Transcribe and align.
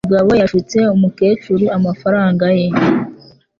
Umugabo 0.05 0.31
yashutse 0.41 0.77
umukecuru 0.95 1.65
amafaranga 1.77 2.45
ye. 2.59 2.67